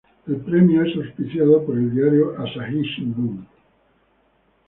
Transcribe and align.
El 0.27 0.37
premio 0.37 0.83
es 0.83 0.95
auspiciado 0.95 1.63
por 1.63 1.77
el 1.77 1.93
diario 1.93 2.31
Asahi 2.35 2.81
Shimbun. 2.81 3.47